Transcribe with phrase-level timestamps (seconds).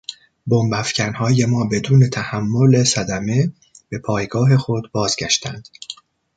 [0.47, 3.51] بمب افکنهای ما بدون تحمل صدمه
[3.89, 5.67] به پایگاه خود باز گشتند.